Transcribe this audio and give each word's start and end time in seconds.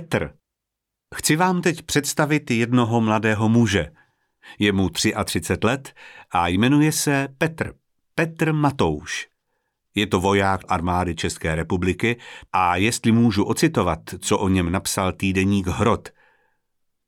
Petr. 0.00 0.30
Chci 1.14 1.36
vám 1.36 1.62
teď 1.62 1.82
představit 1.82 2.50
jednoho 2.50 3.00
mladého 3.00 3.48
muže. 3.48 3.92
Je 4.58 4.72
mu 4.72 4.90
33 5.24 5.66
let 5.66 5.94
a 6.30 6.48
jmenuje 6.48 6.92
se 6.92 7.28
Petr. 7.38 7.74
Petr 8.14 8.52
Matouš. 8.52 9.28
Je 9.94 10.06
to 10.06 10.20
voják 10.20 10.60
armády 10.68 11.14
České 11.14 11.54
republiky 11.54 12.16
a 12.52 12.76
jestli 12.76 13.12
můžu 13.12 13.44
ocitovat, 13.44 14.00
co 14.20 14.38
o 14.38 14.48
něm 14.48 14.72
napsal 14.72 15.12
týdeník 15.12 15.66
Hrot, 15.66 16.08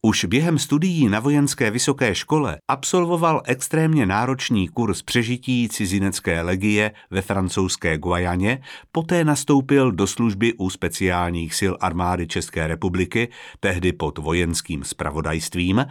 už 0.03 0.25
během 0.25 0.59
studií 0.59 1.09
na 1.09 1.21
vojenské 1.21 1.71
vysoké 1.71 2.15
škole 2.15 2.59
absolvoval 2.69 3.43
extrémně 3.45 4.07
náročný 4.07 4.69
kurz 4.69 5.03
přežití 5.03 5.69
cizinecké 5.69 6.43
legie 6.43 6.93
ve 7.11 7.23
francouzské 7.23 7.99
Guajaně, 7.99 8.63
poté 8.93 9.25
nastoupil 9.25 9.93
do 9.93 10.07
služby 10.07 10.55
u 10.55 10.71
speciálních 10.71 11.55
sil 11.61 11.75
armády 11.81 12.27
České 12.27 12.67
republiky, 12.67 13.29
tehdy 13.61 13.93
pod 13.93 14.19
vojenským 14.19 14.85
spravodajstvím, 14.85 15.87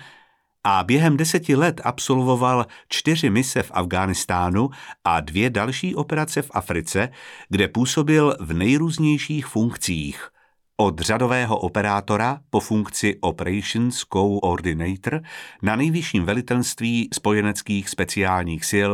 a 0.63 0.84
během 0.84 1.18
deseti 1.18 1.55
let 1.55 1.82
absolvoval 1.84 2.66
čtyři 2.90 3.30
mise 3.30 3.63
v 3.63 3.71
Afghánistánu 3.74 4.70
a 5.04 5.20
dvě 5.20 5.49
další 5.49 5.96
operace 5.96 6.41
v 6.41 6.52
Africe, 6.54 7.10
kde 7.49 7.68
působil 7.68 8.38
v 8.40 8.54
nejrůznějších 8.54 9.46
funkcích– 9.46 10.30
od 10.77 10.99
řadového 10.99 11.58
operátora 11.59 12.40
po 12.49 12.59
funkci 12.59 13.18
Operations 13.22 14.04
Coordinator 14.13 15.22
na 15.62 15.76
nejvyšším 15.76 16.26
velitelství 16.26 17.09
spojeneckých 17.13 17.90
speciálních 17.90 18.66
sil 18.72 18.91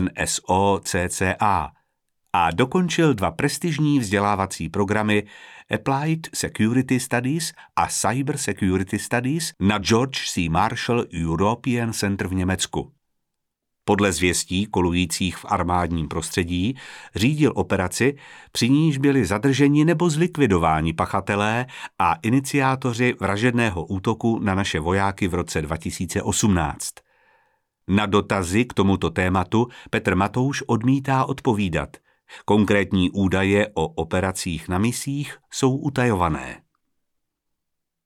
NSO 0.00 0.80
CCA 0.84 1.70
a 2.32 2.50
dokončil 2.50 3.14
dva 3.14 3.30
prestižní 3.30 3.98
vzdělávací 3.98 4.68
programy 4.68 5.22
Applied 5.74 6.28
Security 6.34 7.00
Studies 7.00 7.52
a 7.76 7.86
Cyber 7.86 8.36
Security 8.36 8.98
Studies 8.98 9.52
na 9.60 9.78
George 9.78 10.30
C. 10.30 10.48
Marshall 10.48 11.04
European 11.14 11.92
Center 11.92 12.28
v 12.28 12.34
Německu. 12.34 12.92
Podle 13.84 14.12
zvěstí 14.12 14.66
kolujících 14.66 15.36
v 15.36 15.44
armádním 15.48 16.08
prostředí 16.08 16.76
řídil 17.14 17.52
operaci, 17.54 18.16
při 18.52 18.68
níž 18.68 18.98
byli 18.98 19.24
zadrženi 19.24 19.84
nebo 19.84 20.10
zlikvidováni 20.10 20.92
pachatelé 20.92 21.66
a 21.98 22.14
iniciátoři 22.14 23.14
vražedného 23.20 23.86
útoku 23.86 24.38
na 24.38 24.54
naše 24.54 24.80
vojáky 24.80 25.28
v 25.28 25.34
roce 25.34 25.62
2018. 25.62 26.94
Na 27.88 28.06
dotazy 28.06 28.64
k 28.64 28.74
tomuto 28.74 29.10
tématu 29.10 29.68
Petr 29.90 30.14
Matouš 30.14 30.62
odmítá 30.66 31.24
odpovídat. 31.24 31.96
Konkrétní 32.44 33.10
údaje 33.10 33.68
o 33.74 33.88
operacích 33.88 34.68
na 34.68 34.78
misích 34.78 35.38
jsou 35.50 35.76
utajované. 35.76 36.61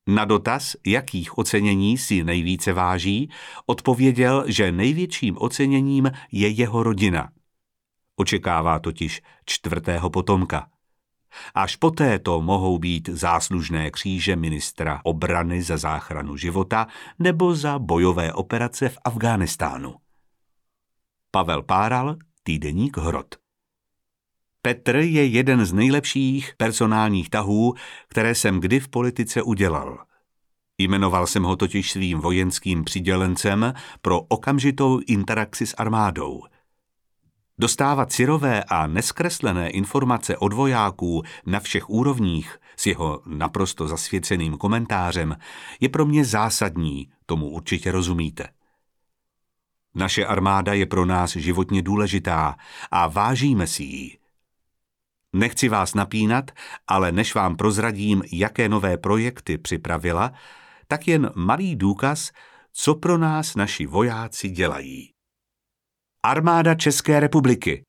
Na 0.09 0.25
dotaz, 0.25 0.77
jakých 0.87 1.39
ocenění 1.39 1.99
si 1.99 2.25
nejvíce 2.25 2.73
váží, 2.73 3.31
odpověděl, 3.67 4.45
že 4.47 4.73
největším 4.73 5.37
oceněním 5.39 6.11
je 6.33 6.49
jeho 6.49 6.83
rodina. 6.83 7.31
Očekává 8.17 8.79
totiž 8.79 9.23
čtvrtého 9.45 10.11
potomka. 10.11 10.69
Až 11.55 11.77
poté 11.77 12.19
to 12.19 12.43
mohou 12.43 12.79
být 12.79 13.09
záslužné 13.09 13.91
kříže 13.91 14.37
ministra 14.37 15.01
obrany 15.05 15.63
za 15.63 15.77
záchranu 15.77 16.37
života 16.37 16.87
nebo 17.19 17.55
za 17.55 17.79
bojové 17.79 18.33
operace 18.33 18.89
v 18.89 18.99
Afghánistánu. 19.05 19.95
Pavel 21.31 21.63
Páral, 21.63 22.17
týdeník 22.43 22.97
Hrot. 22.97 23.46
Petr 24.67 24.97
je 24.97 25.27
jeden 25.27 25.67
z 25.67 25.73
nejlepších 25.73 26.53
personálních 26.57 27.31
tahů, 27.31 27.75
které 28.09 28.35
jsem 28.35 28.61
kdy 28.61 28.81
v 28.81 28.89
politice 28.89 29.43
udělal. 29.43 29.99
Jmenoval 30.79 31.27
jsem 31.27 31.43
ho 31.43 31.57
totiž 31.57 31.93
svým 31.93 32.19
vojenským 32.19 32.85
přidělencem 32.85 33.75
pro 34.03 34.21
okamžitou 34.21 35.01
interakci 35.07 35.67
s 35.67 35.75
armádou. 35.75 36.43
Dostávat 37.59 38.13
syrové 38.13 38.65
a 38.65 38.87
neskreslené 38.87 39.71
informace 39.71 40.37
od 40.37 40.53
vojáků 40.53 41.23
na 41.47 41.61
všech 41.61 41.91
úrovních 41.91 42.59
s 42.77 42.87
jeho 42.87 43.23
naprosto 43.27 43.89
zasvěceným 43.89 44.57
komentářem 44.57 45.37
je 45.81 45.89
pro 45.89 46.07
mě 46.07 46.25
zásadní, 46.25 47.11
tomu 47.27 47.49
určitě 47.49 47.93
rozumíte. 47.93 48.49
Naše 49.95 50.27
armáda 50.27 50.73
je 50.73 50.87
pro 50.87 51.05
nás 51.05 51.37
životně 51.37 51.83
důležitá 51.83 52.57
a 52.91 53.07
vážíme 53.07 53.67
si 53.67 53.83
ji. 53.83 54.26
Nechci 55.37 55.69
vás 55.69 55.95
napínat, 55.95 56.51
ale 56.87 57.13
než 57.13 57.35
vám 57.35 57.57
prozradím, 57.57 58.23
jaké 58.33 58.69
nové 58.69 58.97
projekty 58.97 59.59
připravila, 59.59 60.33
tak 60.89 61.09
jen 61.09 61.31
malý 61.35 61.77
důkaz, 61.77 62.31
co 62.73 62.95
pro 62.95 63.19
nás 63.19 63.55
naši 63.55 63.87
vojáci 63.87 64.49
dělají. 64.49 65.13
Armáda 66.23 66.75
České 66.75 67.21
republiky. 67.21 67.85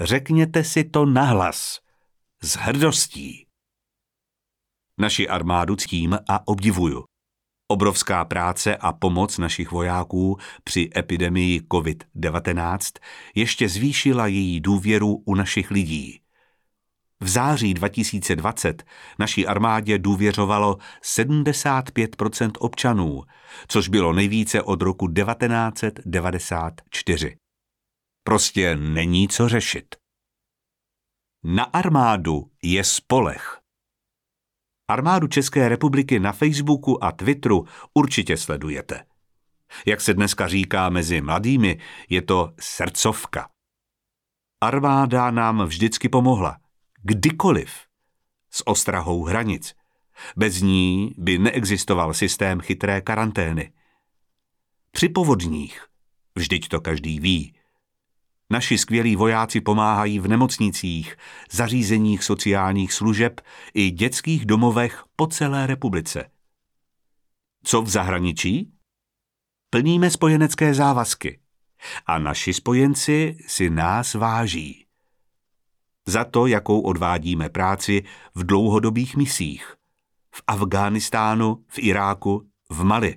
Řekněte 0.00 0.64
si 0.64 0.84
to 0.84 1.06
nahlas. 1.06 1.80
S 2.42 2.56
hrdostí. 2.56 3.46
Naši 5.00 5.28
armádu 5.28 5.76
ctím 5.76 6.18
a 6.28 6.48
obdivuju. 6.48 7.04
Obrovská 7.68 8.24
práce 8.24 8.76
a 8.76 8.92
pomoc 8.92 9.38
našich 9.38 9.70
vojáků 9.70 10.38
při 10.64 10.90
epidemii 10.96 11.60
COVID-19 11.60 12.78
ještě 13.34 13.68
zvýšila 13.68 14.26
její 14.26 14.60
důvěru 14.60 15.22
u 15.26 15.34
našich 15.34 15.70
lidí. 15.70 16.23
V 17.24 17.28
září 17.28 17.74
2020 17.74 18.84
naší 19.18 19.46
armádě 19.46 19.98
důvěřovalo 19.98 20.78
75% 21.02 22.50
občanů, 22.58 23.22
což 23.68 23.88
bylo 23.88 24.12
nejvíce 24.12 24.62
od 24.62 24.82
roku 24.82 25.08
1994. 25.08 27.36
Prostě 28.24 28.76
není 28.76 29.28
co 29.28 29.48
řešit. 29.48 29.94
Na 31.44 31.64
armádu 31.64 32.50
je 32.62 32.84
spolech. 32.84 33.60
Armádu 34.90 35.26
České 35.26 35.68
republiky 35.68 36.20
na 36.20 36.32
Facebooku 36.32 37.04
a 37.04 37.12
Twitteru 37.12 37.66
určitě 37.94 38.36
sledujete. 38.36 39.04
Jak 39.86 40.00
se 40.00 40.14
dneska 40.14 40.48
říká 40.48 40.88
mezi 40.88 41.20
mladými, 41.20 41.78
je 42.08 42.22
to 42.22 42.52
srdcovka. 42.60 43.48
Armáda 44.62 45.30
nám 45.30 45.62
vždycky 45.62 46.08
pomohla– 46.08 46.56
kdykoliv 47.04 47.70
s 48.50 48.66
ostrahou 48.66 49.24
hranic. 49.24 49.74
Bez 50.36 50.60
ní 50.60 51.14
by 51.18 51.38
neexistoval 51.38 52.14
systém 52.14 52.60
chytré 52.60 53.00
karantény. 53.00 53.72
Při 54.90 55.08
povodních, 55.08 55.86
vždyť 56.34 56.68
to 56.68 56.80
každý 56.80 57.20
ví, 57.20 57.54
naši 58.50 58.78
skvělí 58.78 59.16
vojáci 59.16 59.60
pomáhají 59.60 60.18
v 60.18 60.28
nemocnicích, 60.28 61.16
zařízeních 61.50 62.24
sociálních 62.24 62.92
služeb 62.92 63.40
i 63.74 63.90
dětských 63.90 64.46
domovech 64.46 65.04
po 65.16 65.26
celé 65.26 65.66
republice. 65.66 66.30
Co 67.64 67.82
v 67.82 67.88
zahraničí? 67.88 68.72
Plníme 69.70 70.10
spojenecké 70.10 70.74
závazky 70.74 71.40
a 72.06 72.18
naši 72.18 72.54
spojenci 72.54 73.36
si 73.46 73.70
nás 73.70 74.14
váží 74.14 74.83
za 76.06 76.24
to, 76.24 76.46
jakou 76.46 76.80
odvádíme 76.80 77.48
práci 77.48 78.02
v 78.34 78.46
dlouhodobých 78.46 79.16
misích. 79.16 79.74
V 80.34 80.42
Afghánistánu, 80.46 81.64
v 81.68 81.78
Iráku, 81.78 82.48
v 82.70 82.84
Mali. 82.84 83.16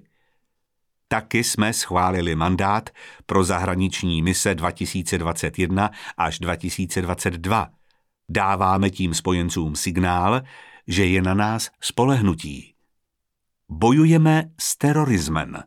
Taky 1.08 1.44
jsme 1.44 1.74
schválili 1.74 2.36
mandát 2.36 2.90
pro 3.26 3.44
zahraniční 3.44 4.22
mise 4.22 4.56
2021 4.56 5.92
až 6.18 6.40
2022. 6.40 7.70
Dáváme 8.29 8.90
tím 8.90 9.14
spojencům 9.14 9.76
signál, 9.76 10.41
že 10.88 11.06
je 11.06 11.22
na 11.22 11.34
nás 11.34 11.70
spolehnutí. 11.82 12.73
Bojujeme 13.70 14.44
s 14.59 14.78
terorismem. 14.78 15.64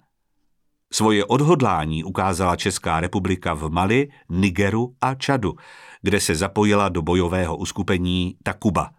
Svoje 0.93 1.25
odhodlání 1.25 2.05
ukázala 2.05 2.56
Česká 2.56 3.00
republika 3.00 3.55
v 3.55 3.71
Mali, 3.71 4.09
Nigeru 4.29 4.94
a 5.00 5.15
Čadu, 5.15 5.55
kde 6.02 6.20
se 6.20 6.35
zapojila 6.35 6.88
do 6.88 7.02
bojového 7.02 7.56
uskupení 7.56 8.37
Takuba. 8.43 8.91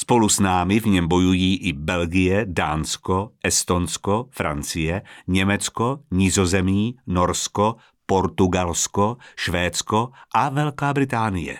Spolu 0.00 0.28
s 0.28 0.40
námi 0.40 0.80
v 0.80 0.86
něm 0.86 1.08
bojují 1.08 1.56
i 1.56 1.72
Belgie, 1.72 2.46
Dánsko, 2.48 3.30
Estonsko, 3.44 4.28
Francie, 4.30 5.02
Německo, 5.26 6.00
Nizozemí, 6.10 6.96
Norsko, 7.06 7.76
Portugalsko, 8.06 9.16
Švédsko 9.36 10.10
a 10.34 10.48
Velká 10.48 10.92
Británie. 10.92 11.58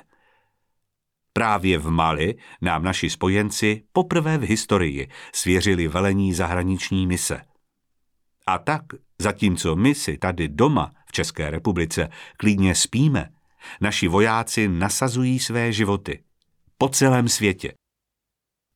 Právě 1.33 1.79
v 1.79 1.91
Mali 1.91 2.35
nám 2.63 2.85
naši 2.85 3.11
spojenci 3.11 3.83
poprvé 3.93 4.39
v 4.39 4.43
historii 4.43 5.09
svěřili 5.35 5.89
velení 5.89 6.35
zahraniční 6.35 7.07
mise. 7.07 7.43
A 8.47 8.59
tak, 8.59 8.83
zatímco 9.19 9.77
my 9.77 9.95
si 9.95 10.19
tady 10.19 10.49
doma 10.49 10.93
v 11.07 11.13
České 11.13 11.51
republice 11.51 12.09
klidně 12.37 12.75
spíme, 12.75 13.31
Naši 13.81 14.09
vojáci 14.09 14.69
nasazují 14.69 15.39
své 15.39 15.73
životy 15.73 16.25
po 16.79 16.89
celém 16.89 17.29
světě. 17.29 17.75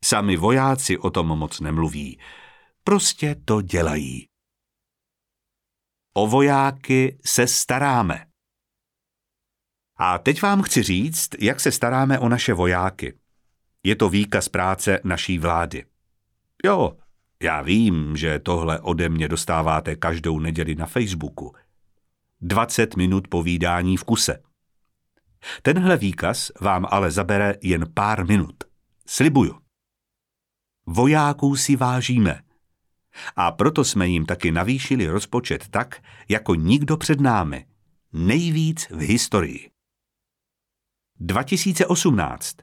Sami 0.05 0.37
vojáci 0.37 0.99
o 0.99 1.11
tom 1.11 1.27
moc 1.27 1.61
nemluví. 1.61 2.19
Prostě 2.85 3.37
to 3.45 3.63
dělají. 3.63 4.27
O 6.15 6.27
vojáky 6.27 7.19
se 7.25 7.47
staráme. 7.47 8.27
A 9.97 10.19
teď 10.19 10.43
vám 10.43 10.63
chci 10.63 10.83
říct, 10.83 11.29
jak 11.39 11.61
se 11.61 11.73
staráme 11.73 12.19
o 12.19 12.29
naše 12.29 12.55
vojáky. 12.55 13.19
Je 13.83 13.97
to 13.97 14.09
výkaz 14.09 14.49
práce 14.49 15.01
naší 15.05 15.39
vlády. 15.39 15.85
Jo, 16.65 16.97
já 17.43 17.63
vím, 17.63 18.17
že 18.17 18.39
tohle 18.39 18.81
ode 18.81 19.09
mě 19.09 19.29
dostáváte 19.29 19.97
každou 19.97 20.39
neděli 20.39 20.75
na 20.75 20.87
Facebooku. 20.87 21.55
20 22.41 22.97
minut 22.97 23.29
povídání 23.29 23.97
v 23.97 24.05
kuse. 24.05 24.43
Tenhle 25.63 25.97
výkaz 25.97 26.51
vám 26.61 26.87
ale 26.91 27.11
zabere 27.11 27.55
jen 27.63 27.87
pár 27.95 28.27
minut. 28.27 28.65
Slibuju. 29.07 29.59
Vojáků 30.87 31.57
si 31.57 31.77
vážíme. 31.77 32.41
A 33.37 33.53
proto 33.53 33.85
jsme 33.85 34.09
jim 34.09 34.27
taky 34.27 34.53
navýšili 34.53 35.07
rozpočet 35.07 35.69
tak, 35.69 36.03
jako 36.29 36.55
nikdo 36.55 36.97
před 36.97 37.21
námi. 37.21 37.67
Nejvíc 38.13 38.91
v 38.91 38.99
historii. 38.99 39.71
2018. 41.21 42.57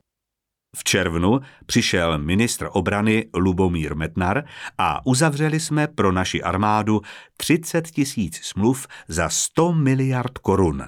V 0.76 0.84
červnu 0.84 1.40
přišel 1.66 2.18
ministr 2.20 2.70
obrany 2.72 3.30
Lubomír 3.36 3.96
Metnar 3.96 4.44
a 4.78 5.06
uzavřeli 5.06 5.60
jsme 5.60 5.88
pro 5.88 6.12
naši 6.12 6.44
armádu 6.44 7.02
30 7.38 7.92
tisíc 7.92 8.38
smluv 8.44 8.88
za 9.08 9.30
100 9.30 9.74
miliard 9.74 10.38
korun. 10.38 10.84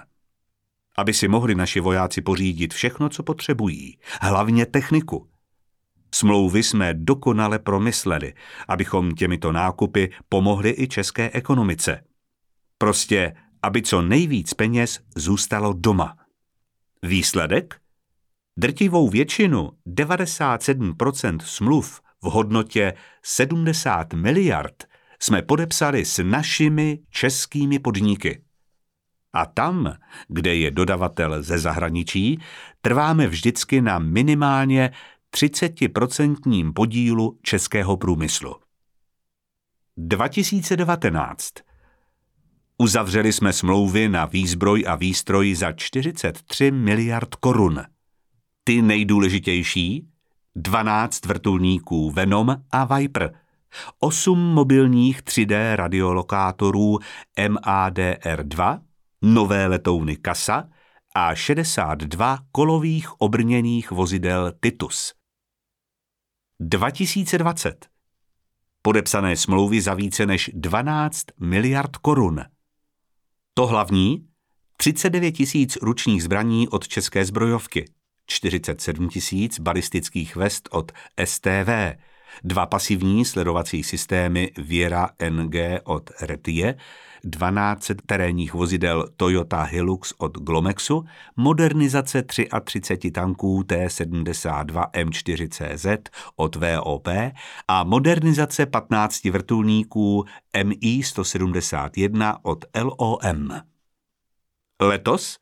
Aby 0.98 1.13
si 1.13 1.28
mohli 1.28 1.56
naši 1.56 1.80
vojáci 1.80 2.22
pořídit 2.22 2.74
všechno, 2.74 3.10
co 3.10 3.24
potřebují, 3.24 3.98
hlavně 4.22 4.66
techniku. 4.66 5.30
Smlouvy 6.16 6.63
jsme 6.63 6.94
dokonale 6.94 7.60
promysleli, 7.60 8.34
abychom 8.68 9.12
těmito 9.12 9.51
nákupy 9.51 10.10
pomohli 10.30 10.75
i 10.78 10.88
české 10.88 11.30
ekonomice. 11.30 12.04
Prostě, 12.78 13.34
aby 13.63 13.81
co 13.81 14.01
nejvíc 14.01 14.54
peněz 14.54 15.00
zůstalo 15.16 15.74
doma. 15.74 16.18
Výsledek? 17.04 17.80
Drtivou 18.57 19.10
většinu, 19.10 19.72
97% 19.88 21.39
smluv 21.44 22.01
v 22.24 22.25
hodnotě 22.25 22.94
70 23.24 24.13
miliard, 24.13 24.84
jsme 25.19 25.42
podepsali 25.42 26.06
s 26.06 26.24
našimi 26.24 27.00
českými 27.10 27.80
podniky. 27.80 28.44
A 29.34 29.46
tam, 29.46 29.94
kde 30.28 30.56
je 30.56 30.72
dodavatel 30.72 31.44
ze 31.44 31.60
zahraničí, 31.60 32.40
trváme 32.82 33.28
vždycky 33.28 33.82
na 33.82 34.00
minimálně 34.00 34.92
30% 35.36 36.74
podílu 36.74 37.40
českého 37.42 37.98
průmyslu. 37.98 38.56
2019. 39.98 41.54
Uzavřeli 42.78 43.34
jsme 43.34 43.54
smlouvy 43.54 44.10
na 44.10 44.26
výzbroj 44.26 44.84
a 44.88 44.96
výstroj 44.96 45.56
za 45.56 45.72
43 45.72 46.72
miliard 46.72 47.36
korun. 47.36 47.84
Ty 48.64 48.82
nejdůležitější 48.82 50.08
12 50.56 51.26
vrtulníků 51.26 52.12
Venom 52.12 52.56
a 52.72 52.98
Viper, 52.98 53.34
8 54.00 54.40
mobilních 54.40 55.22
3D 55.22 55.76
radiolokátorů 55.76 57.00
MADR-2, 57.38 58.80
nové 59.24 59.68
letouny 59.68 60.16
Kasa 60.16 60.70
a 61.16 61.36
62 61.36 62.40
kolových 62.52 63.22
obrněných 63.22 63.92
vozidel 63.92 64.54
Titus. 64.62 65.14
2020. 66.60 67.86
Podepsané 68.81 69.38
smlouvy 69.38 69.81
za 69.81 69.94
více 69.94 70.25
než 70.25 70.52
12 70.54 71.25
miliard 71.40 71.98
korun. 71.98 72.42
To 73.54 73.68
hlavní 73.68 74.28
39 74.78 75.31
tisíc 75.31 75.75
ručních 75.81 76.24
zbraní 76.24 76.68
od 76.68 76.88
české 76.88 77.25
zbrojovky. 77.25 77.86
47 78.28 79.10
tisíc 79.10 79.60
balistických 79.60 80.36
vest 80.36 80.70
od 80.72 80.92
STV, 81.25 81.70
dva 82.44 82.66
pasivní 82.66 83.26
sledovací 83.26 83.84
systémy 83.84 84.52
Viera 84.58 85.10
NG 85.30 85.56
od 85.84 86.10
Retie, 86.22 86.76
12 87.24 87.92
terénních 88.06 88.54
vozidel 88.54 89.08
Toyota 89.18 89.64
Hilux 89.64 90.14
od 90.18 90.38
Glomexu, 90.38 91.06
modernizace 91.36 92.24
33 92.64 93.12
tanků 93.12 93.64
T-72 93.64 94.92
M4CZ 94.92 95.98
od 96.36 96.56
VOP 96.56 97.08
a 97.68 97.84
modernizace 97.84 98.66
15 98.66 99.26
vrtulníků 99.26 100.26
MI-171 100.54 102.38
od 102.44 102.66
LOM. 102.76 103.50
Letos 104.82 105.38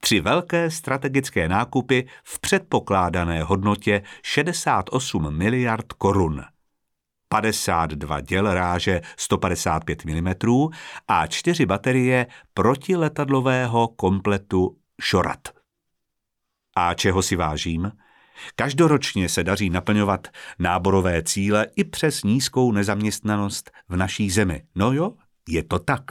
tři 0.00 0.20
velké 0.20 0.70
strategické 0.70 1.48
nákupy 1.48 2.06
v 2.24 2.40
předpokládané 2.40 3.42
hodnotě 3.42 4.02
68 4.22 5.36
miliard 5.36 5.92
korun. 5.92 6.44
52 7.28 8.20
děl 8.20 8.54
ráže 8.54 9.00
155 9.16 10.04
mm 10.04 10.34
a 11.08 11.26
čtyři 11.26 11.66
baterie 11.66 12.26
protiletadlového 12.54 13.88
kompletu 13.88 14.76
Šorat. 15.00 15.48
A 16.76 16.94
čeho 16.94 17.22
si 17.22 17.36
vážím? 17.36 17.92
Každoročně 18.56 19.28
se 19.28 19.44
daří 19.44 19.70
naplňovat 19.70 20.28
náborové 20.58 21.22
cíle 21.22 21.66
i 21.76 21.84
přes 21.84 22.22
nízkou 22.22 22.72
nezaměstnanost 22.72 23.70
v 23.88 23.96
naší 23.96 24.30
zemi. 24.30 24.62
No 24.74 24.92
jo, 24.92 25.12
je 25.48 25.62
to 25.62 25.78
tak. 25.78 26.02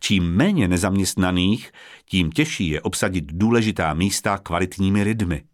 Čím 0.00 0.36
méně 0.36 0.68
nezaměstnaných, 0.68 1.72
tím 2.04 2.32
těžší 2.32 2.68
je 2.68 2.82
obsadit 2.82 3.24
důležitá 3.32 3.94
místa 3.94 4.38
kvalitními 4.38 5.02
lidmi. 5.02 5.44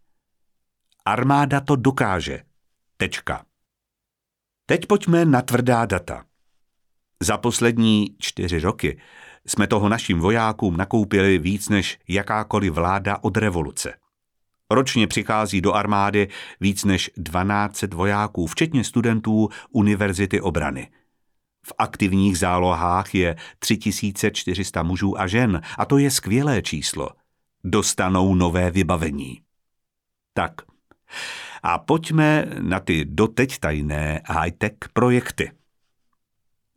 Armáda 1.05 1.61
to 1.61 1.77
dokáže. 1.77 2.43
Tečka. 2.97 3.45
Teď 4.67 4.87
pojďme 4.87 5.25
na 5.25 5.43
tvrdá 5.43 5.87
data. 5.87 6.25
Za 7.21 7.39
poslední 7.39 8.17
čtyři 8.19 8.61
roky 8.61 9.01
jsme 9.47 9.67
toho 9.67 9.89
našim 9.89 10.21
vojákům 10.21 10.77
nakoupili 10.77 11.39
víc 11.39 11.69
než 11.69 11.99
jakákoliv 12.09 12.73
vláda 12.73 13.19
od 13.23 13.37
revoluce. 13.37 13.95
Ročně 14.71 15.07
přichází 15.07 15.61
do 15.61 15.73
armády 15.73 16.29
víc 16.61 16.85
než 16.85 17.11
12 17.17 17.83
vojáků, 17.83 18.47
včetně 18.47 18.85
studentů 18.85 19.49
Univerzity 19.71 20.41
obrany– 20.41 20.91
v 21.67 21.73
aktivních 21.79 22.39
zálohách 22.39 23.15
je 23.15 23.37
3400 23.59 24.83
mužů 24.83 25.21
a 25.21 25.27
žen 25.27 25.61
a 25.79 25.85
to 25.85 25.99
je 25.99 26.11
skvělé 26.11 26.63
číslo. 26.63 27.09
Dostanou 27.65 28.35
nové 28.35 28.71
vybavení. 28.71 29.41
Tak, 30.35 30.53
a 31.63 31.79
pojďme 31.79 32.47
na 32.61 32.81
ty 32.81 33.05
doteď 33.05 33.59
tajné 33.59 34.21
high-tech 34.27 34.73
projekty. 34.93 35.53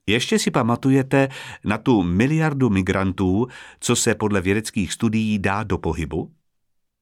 Ještě 0.07 0.39
si 0.39 0.51
pamatujete 0.51 1.29
na 1.63 1.77
tu 1.77 2.03
miliardu 2.03 2.69
migrantů, 2.69 3.47
co 3.79 3.95
se 3.95 4.15
podle 4.15 4.41
vědeckých 4.41 4.93
studií 4.93 5.39
dá 5.39 5.63
do 5.63 5.77
pohybu? 5.77 6.31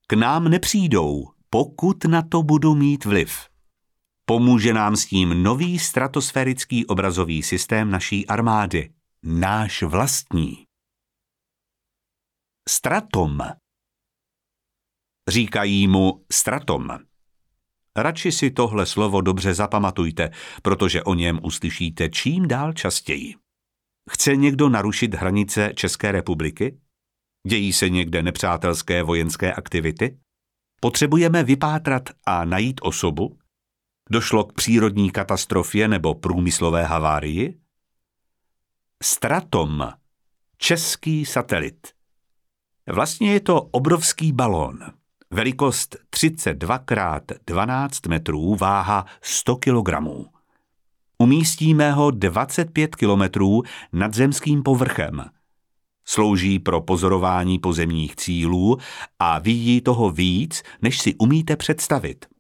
K 0.08 0.14
nám 0.14 0.48
nepřijdou, 0.48 1.28
pokud 1.50 2.06
na 2.06 2.22
to 2.22 2.44
budu 2.44 2.76
mít 2.76 3.06
vliv. 3.06 3.53
Pomůže 4.26 4.74
nám 4.74 4.96
s 4.96 5.06
tím 5.06 5.44
nový 5.44 5.80
stratosférický 5.80 6.86
obrazový 6.86 7.44
systém 7.44 7.92
naší 7.92 8.28
armády, 8.28 8.94
náš 9.24 9.84
vlastní. 9.84 10.66
Stratom. 12.70 13.40
Říkají 15.30 15.88
mu 15.88 16.26
stratom. 16.32 16.90
Radši 17.98 18.32
si 18.32 18.52
tohle 18.52 18.86
slovo 18.86 19.22
dobře 19.22 19.54
zapamatujte, 19.54 20.32
protože 20.62 21.04
o 21.04 21.14
něm 21.14 21.40
uslyšíte 21.44 22.10
čím 22.10 22.48
dál 22.48 22.74
častěji. 22.74 23.36
Chce 24.12 24.36
někdo 24.36 24.70
narušit 24.70 25.14
hranice 25.14 25.74
České 25.76 26.12
republiky? 26.12 26.80
Dějí 27.48 27.74
se 27.74 27.90
někde 27.90 28.24
nepřátelské 28.24 29.04
vojenské 29.04 29.54
aktivity? 29.54 30.20
Potřebujeme 30.82 31.44
vypátrat 31.44 32.04
a 32.26 32.46
najít 32.46 32.80
osobu, 32.84 33.38
Došlo 34.10 34.44
k 34.44 34.54
přírodní 34.54 35.12
katastrofě 35.12 35.88
nebo 35.88 36.16
průmyslové 36.16 36.84
havárii? 36.84 37.60
Stratom, 39.04 39.90
český 40.58 41.26
satelit. 41.26 41.88
Vlastně 42.88 43.34
je 43.34 43.40
to 43.40 43.62
obrovský 43.62 44.32
balón. 44.32 44.80
Velikost 45.32 45.96
32 46.10 46.76
x 46.76 47.40
12 47.48 48.08
metrů, 48.08 48.56
váha 48.56 49.06
100 49.22 49.56
kg. 49.56 49.90
Umístíme 51.18 51.92
ho 51.92 52.12
25 52.12 52.96
kilometrů 52.96 53.64
nad 53.94 54.14
zemským 54.14 54.64
povrchem. 54.64 55.26
Slouží 56.06 56.60
pro 56.60 56.82
pozorování 56.82 57.60
pozemních 57.60 58.16
cílů 58.16 58.78
a 59.20 59.40
vidí 59.40 59.82
toho 59.82 60.10
víc, 60.10 60.64
než 60.82 61.00
si 61.00 61.16
umíte 61.16 61.56
představit. 61.56 62.33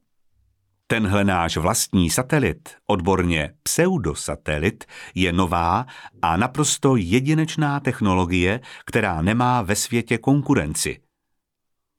Tenhle 0.88 1.24
náš 1.24 1.58
vlastní 1.58 2.10
satelit, 2.10 2.70
odborně 2.88 3.54
pseudosatelit, 3.64 4.86
je 5.16 5.34
nová 5.34 5.86
a 6.22 6.38
naprosto 6.38 6.96
jedinečná 6.96 7.80
technologie, 7.80 8.60
která 8.86 9.22
nemá 9.22 9.62
ve 9.62 9.76
světě 9.76 10.18
konkurenci. 10.18 11.00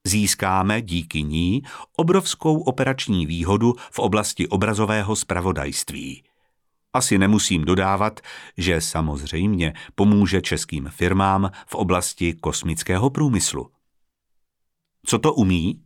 Získáme 0.07 0.81
díky 0.81 1.23
ní 1.23 1.61
obrovskou 1.97 2.59
operační 2.59 3.25
výhodu 3.25 3.73
v 3.91 3.99
oblasti 3.99 4.47
obrazového 4.47 5.15
spravodajství. 5.15 6.23
Asi 6.93 7.17
nemusím 7.17 7.65
dodávat, 7.65 8.19
že 8.57 8.81
samozřejmě 8.81 9.73
pomůže 9.95 10.41
českým 10.41 10.89
firmám 10.89 11.51
v 11.67 11.75
oblasti 11.75 12.33
kosmického 12.33 13.09
průmyslu. 13.09 13.69
Co 15.05 15.19
to 15.19 15.33
umí? 15.33 15.85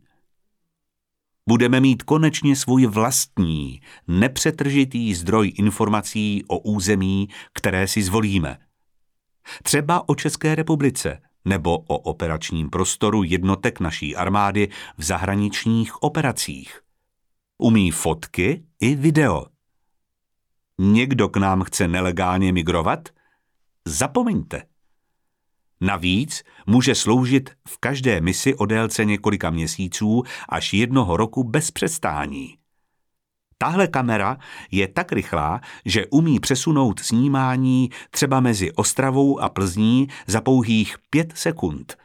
Budeme 1.50 1.80
mít 1.80 2.02
konečně 2.02 2.56
svůj 2.56 2.86
vlastní, 2.86 3.80
nepřetržitý 4.08 5.14
zdroj 5.14 5.52
informací 5.56 6.44
o 6.48 6.58
území, 6.58 7.28
které 7.54 7.88
si 7.88 8.02
zvolíme. 8.02 8.58
Třeba 9.62 10.08
o 10.08 10.14
České 10.14 10.54
republice 10.54 11.20
nebo 11.44 11.78
o 11.78 11.98
operačním 11.98 12.70
prostoru 12.70 13.22
jednotek 13.22 13.80
naší 13.80 14.16
armády 14.16 14.68
v 14.98 15.04
zahraničních 15.04 16.02
operacích. 16.02 16.80
Umí 17.58 17.90
fotky 17.90 18.64
i 18.80 18.94
video. 18.94 19.46
Někdo 20.78 21.28
k 21.28 21.36
nám 21.36 21.62
chce 21.62 21.88
nelegálně 21.88 22.52
migrovat? 22.52 23.08
Zapomeňte. 23.84 24.62
Navíc 25.80 26.42
může 26.66 26.94
sloužit 26.94 27.50
v 27.68 27.78
každé 27.78 28.20
misi 28.20 28.54
o 28.54 28.66
délce 28.66 29.04
několika 29.04 29.50
měsíců 29.50 30.22
až 30.48 30.72
jednoho 30.72 31.16
roku 31.16 31.44
bez 31.44 31.70
přestání. 31.70 32.56
Tahle 33.58 33.88
kamera 33.88 34.38
je 34.70 34.88
tak 34.88 35.12
rychlá, 35.12 35.60
že 35.84 36.06
umí 36.06 36.40
přesunout 36.40 37.00
snímání 37.00 37.90
třeba 38.10 38.40
mezi 38.40 38.72
Ostravou 38.72 39.40
a 39.40 39.48
Plzní 39.48 40.08
za 40.26 40.40
pouhých 40.40 40.96
pět 41.10 41.32
sekund. 41.34 41.96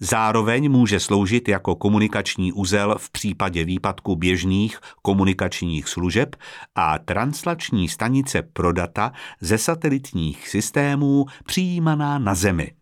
Zároveň 0.00 0.70
může 0.70 1.00
sloužit 1.00 1.48
jako 1.48 1.76
komunikační 1.76 2.52
uzel 2.52 2.94
v 2.98 3.10
případě 3.10 3.64
výpadku 3.64 4.16
běžných 4.16 4.78
komunikačních 5.02 5.88
služeb 5.88 6.36
a 6.74 6.98
translační 6.98 7.88
stanice 7.88 8.42
pro 8.42 8.72
data 8.72 9.12
ze 9.40 9.58
satelitních 9.58 10.48
systémů 10.48 11.26
přijímaná 11.44 12.18
na 12.18 12.34
Zemi. 12.34 12.72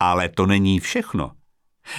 Ale 0.00 0.28
to 0.28 0.46
není 0.46 0.80
všechno. 0.80 1.32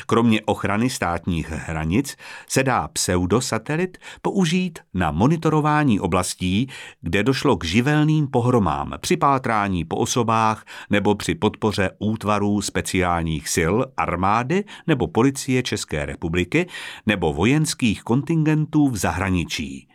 Kromě 0.06 0.42
ochrany 0.42 0.90
státních 0.90 1.50
hranic 1.50 2.16
se 2.48 2.64
dá 2.64 2.88
pseudosatelit 2.88 3.98
použít 4.22 4.80
na 4.94 5.12
monitorování 5.12 6.00
oblastí, 6.00 6.68
kde 7.02 7.24
došlo 7.24 7.58
k 7.58 7.66
živelným 7.66 8.28
pohromám, 8.28 8.94
při 9.02 9.18
pátrání 9.18 9.86
po 9.86 9.96
osobách 9.96 10.66
nebo 10.90 11.16
při 11.16 11.36
podpoře 11.36 11.90
útvarů 12.00 12.62
speciálních 12.62 13.50
sil, 13.56 13.76
armády 13.98 14.64
nebo 14.88 15.08
policie 15.08 15.64
České 15.64 16.06
republiky 16.06 16.68
nebo 17.06 17.34
vojenských 17.34 18.04
kontingentů 18.04 18.90
v 18.90 18.98
zahraničí. 18.98 19.88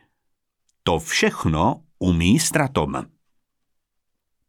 To 0.82 0.98
všechno 0.98 1.82
umí 1.98 2.38
Stratom. 2.38 3.02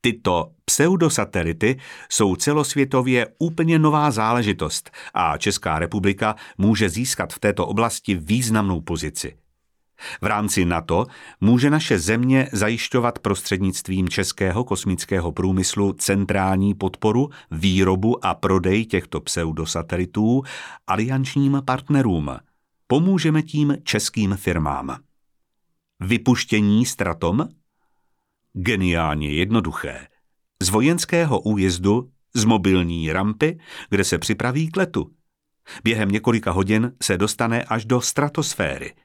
Tyto 0.02 0.52
pseudosatelity 0.72 1.80
jsou 2.10 2.36
celosvětově 2.36 3.28
úplně 3.40 3.80
nová 3.80 4.12
záležitost 4.12 4.92
a 5.14 5.38
Česká 5.38 5.80
republika 5.80 6.36
může 6.58 6.90
získat 6.90 7.34
v 7.34 7.40
této 7.40 7.68
oblasti 7.68 8.16
významnou 8.16 8.82
pozici. 8.82 9.38
V 10.22 10.26
rámci 10.26 10.66
NATO 10.66 11.06
může 11.42 11.70
naše 11.70 12.00
země 12.00 12.50
zajišťovat 12.52 13.20
prostřednictvím 13.20 14.10
českého 14.10 14.64
kosmického 14.64 15.32
průmyslu 15.32 15.94
centrální 15.94 16.74
podporu, 16.74 17.30
výrobu 17.52 18.26
a 18.26 18.34
prodej 18.34 18.86
těchto 18.86 19.22
pseudosatelitů 19.22 20.44
aliančním 20.88 21.62
partnerům. 21.66 22.32
Pomůžeme 22.88 23.42
tím 23.42 23.78
českým 23.84 24.36
firmám. 24.36 24.98
Vypuštění 26.00 26.86
Stratom 26.86 27.48
Geniálně 28.54 29.30
jednoduché. 29.30 30.08
Z 30.64 30.70
vojenského 30.70 31.40
újezdu, 31.40 32.12
z 32.36 32.44
mobilní 32.46 33.14
rampy, 33.14 33.60
kde 33.90 34.04
se 34.04 34.18
připraví 34.18 34.72
k 34.72 34.78
letu. 34.78 35.12
Během 35.84 36.10
několika 36.10 36.52
hodin 36.52 36.96
se 37.04 37.18
dostane 37.18 37.64
až 37.64 37.86
do 37.86 38.02
stratosféry. 38.02 38.96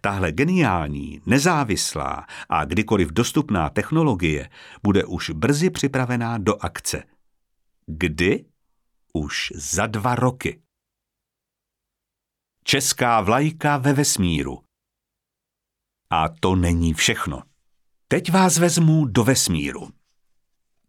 Tahle 0.00 0.32
geniální, 0.32 1.20
nezávislá 1.26 2.26
a 2.48 2.64
kdykoliv 2.64 3.12
dostupná 3.12 3.70
technologie 3.70 4.50
bude 4.82 5.04
už 5.04 5.30
brzy 5.30 5.70
připravená 5.70 6.38
do 6.38 6.64
akce. 6.64 7.02
Kdy? 7.86 8.44
Už 9.12 9.52
za 9.54 9.86
dva 9.86 10.14
roky. 10.14 10.62
Česká 12.64 13.20
vlajka 13.20 13.76
ve 13.76 13.92
vesmíru. 13.92 14.62
A 16.10 16.28
to 16.28 16.56
není 16.56 16.94
všechno. 16.94 17.42
Teď 18.08 18.32
vás 18.32 18.58
vezmu 18.58 19.06
do 19.06 19.24
vesmíru. 19.24 19.88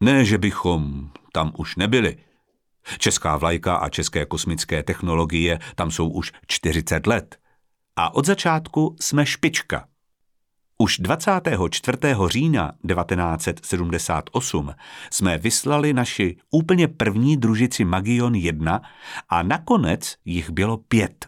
Ne, 0.04 0.26
že 0.26 0.38
bychom 0.38 1.10
tam 1.32 1.52
už 1.58 1.76
nebyli. 1.76 2.18
Česká 2.98 3.38
vlajka 3.38 3.76
a 3.76 3.90
české 3.90 4.26
kosmické 4.26 4.84
technologie 4.84 5.60
tam 5.76 5.92
jsou 5.92 6.10
už 6.10 6.32
40 6.48 7.08
let. 7.08 7.40
A 7.96 8.16
od 8.16 8.26
začátku 8.26 8.96
jsme 9.00 9.26
špička. 9.26 9.88
Už 10.78 11.00
24. 11.00 11.98
října 12.28 12.72
1978 12.88 14.74
jsme 15.12 15.38
vyslali 15.38 15.94
naši 15.94 16.38
úplně 16.52 16.88
první 16.88 17.38
družici 17.38 17.86
Magion 17.86 18.36
1 18.36 18.82
a 19.30 19.44
nakonec 19.44 20.16
jich 20.26 20.50
bylo 20.50 20.78
pět. 20.78 21.28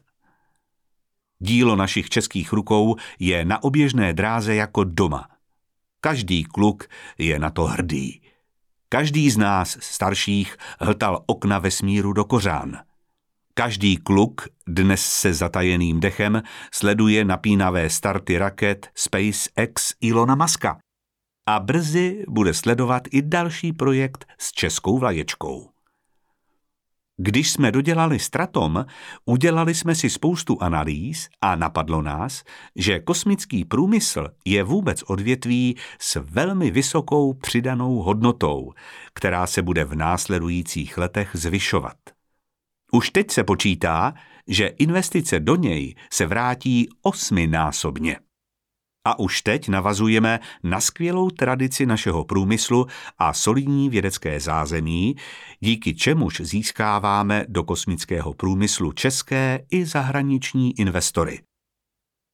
Dílo 1.40 1.76
našich 1.76 2.10
českých 2.10 2.54
rukou 2.54 2.96
je 3.20 3.46
na 3.46 3.64
oběžné 3.64 4.14
dráze 4.14 4.56
jako 4.56 4.84
doma– 4.84 5.28
Každý 6.06 6.44
kluk 6.44 6.84
je 7.18 7.40
na 7.40 7.50
to 7.50 7.64
hrdý. 7.64 8.22
Každý 8.96 9.30
z 9.30 9.38
nás 9.38 9.78
starších 9.82 10.58
hltal 10.80 11.24
okna 11.26 11.60
vesmíru 11.60 12.14
do 12.14 12.26
kořán. 12.26 12.78
Každý 13.54 13.98
kluk 13.98 14.48
dnes 14.68 15.06
se 15.06 15.34
zatajeným 15.34 16.00
dechem 16.00 16.42
sleduje 16.72 17.26
napínavé 17.26 17.90
starty 17.90 18.38
raket 18.38 18.90
SpaceX 18.96 19.94
Ilona 20.02 20.36
Maska. 20.36 20.78
A 21.46 21.60
brzy 21.60 22.26
bude 22.28 22.54
sledovat 22.54 23.04
i 23.12 23.22
další 23.22 23.74
projekt 23.74 24.26
s 24.38 24.52
českou 24.52 24.98
vlaječkou. 25.00 25.75
Když 27.18 27.52
jsme 27.52 27.72
dodělali 27.72 28.20
stratom, 28.20 28.86
udělali 29.26 29.76
jsme 29.76 29.96
si 29.96 30.10
spoustu 30.10 30.62
analýz 30.62 31.30
a 31.42 31.56
napadlo 31.56 32.02
nás, 32.02 32.44
že 32.76 33.00
kosmický 33.00 33.66
průmysl 33.66 34.28
je 34.46 34.64
vůbec 34.64 35.04
odvětví 35.04 35.78
s 36.00 36.16
velmi 36.16 36.72
vysokou 36.72 37.34
přidanou 37.34 37.96
hodnotou, 37.96 38.74
která 39.14 39.48
se 39.48 39.62
bude 39.62 39.86
v 39.86 39.96
následujících 39.96 40.98
letech 40.98 41.30
zvyšovat. 41.34 41.98
Už 42.92 43.10
teď 43.10 43.32
se 43.32 43.44
počítá, 43.44 44.14
že 44.48 44.68
investice 44.68 45.40
do 45.40 45.56
něj 45.56 45.96
se 46.14 46.26
vrátí 46.26 46.90
osminásobně. 47.02 48.18
A 49.06 49.20
už 49.20 49.42
teď 49.42 49.70
navazujeme 49.70 50.40
na 50.64 50.82
skvělou 50.82 51.30
tradici 51.30 51.86
našeho 51.86 52.26
průmyslu 52.26 52.88
a 53.18 53.34
solidní 53.34 53.90
vědecké 53.90 54.40
zázemí, 54.40 55.16
díky 55.60 55.96
čemuž 55.96 56.42
získáváme 56.42 57.46
do 57.50 57.64
kosmického 57.64 58.34
průmyslu 58.34 58.92
české 58.92 59.66
i 59.72 59.86
zahraniční 59.86 60.80
investory. 60.80 61.40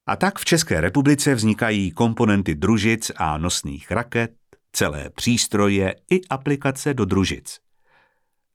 A 0.08 0.16
tak 0.16 0.40
v 0.40 0.46
České 0.46 0.82
republice 0.82 1.36
vznikají 1.36 1.92
komponenty 1.92 2.56
družic 2.56 3.12
a 3.16 3.38
nosných 3.38 3.92
raket, 3.92 4.32
celé 4.72 5.10
přístroje 5.10 5.96
i 6.12 6.22
aplikace 6.30 6.94
do 6.94 7.06
družic. 7.06 7.60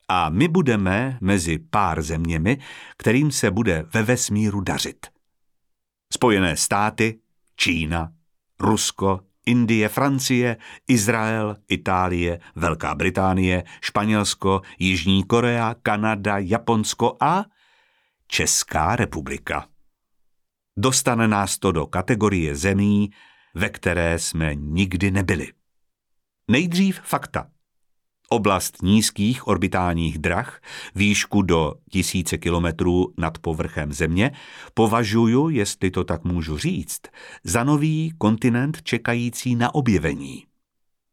A 0.08 0.28
my 0.28 0.48
budeme 0.48 1.18
mezi 1.20 1.58
pár 1.58 2.02
zeměmi, 2.02 2.58
kterým 2.96 3.30
se 3.30 3.50
bude 3.50 3.84
ve 3.94 4.02
vesmíru 4.02 4.60
dařit. 4.60 5.06
Spojené 6.12 6.56
státy, 6.56 7.18
Čína, 7.56 8.12
Rusko, 8.60 9.20
Indie, 9.46 9.88
Francie, 9.88 10.56
Izrael, 10.88 11.56
Itálie, 11.68 12.40
Velká 12.54 12.94
Británie, 12.94 13.64
Španělsko, 13.80 14.62
Jižní 14.78 15.24
Korea, 15.24 15.74
Kanada, 15.82 16.38
Japonsko 16.38 17.16
a 17.20 17.44
Česká 18.26 18.96
republika. 18.96 19.68
Dostane 20.78 21.28
nás 21.28 21.58
to 21.58 21.72
do 21.72 21.86
kategorie 21.86 22.56
zemí, 22.56 23.10
ve 23.54 23.68
které 23.68 24.18
jsme 24.18 24.54
nikdy 24.54 25.10
nebyli. 25.10 25.52
Nejdřív 26.50 27.00
fakta. 27.00 27.50
Oblast 28.28 28.82
nízkých 28.82 29.46
orbitálních 29.46 30.18
drah, 30.18 30.60
výšku 30.94 31.42
do 31.42 31.74
tisíce 31.90 32.38
kilometrů 32.38 33.12
nad 33.18 33.38
povrchem 33.38 33.92
Země, 33.92 34.30
považuju, 34.74 35.48
jestli 35.48 35.90
to 35.90 36.04
tak 36.04 36.24
můžu 36.24 36.58
říct, 36.58 37.00
za 37.44 37.64
nový 37.64 38.12
kontinent 38.18 38.82
čekající 38.82 39.56
na 39.56 39.74
objevení. 39.74 40.44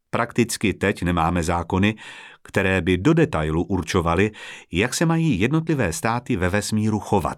Prakticky 0.10 0.74
teď 0.74 1.04
nemáme 1.04 1.44
zákony, 1.44 1.96
které 2.44 2.82
by 2.82 2.98
do 2.98 3.14
detailu 3.14 3.64
určovaly, 3.64 4.32
jak 4.72 4.94
se 4.94 5.06
mají 5.06 5.40
jednotlivé 5.40 5.94
státy 5.94 6.36
ve 6.36 6.50
vesmíru 6.50 7.00
chovat. 7.00 7.38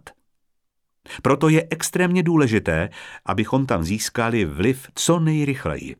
Proto 1.21 1.49
je 1.49 1.67
extrémně 1.69 2.23
důležité, 2.23 2.89
abychom 3.25 3.65
tam 3.65 3.83
získali 3.83 4.45
vliv 4.45 4.87
co 4.95 5.19
nejrychleji. 5.19 5.95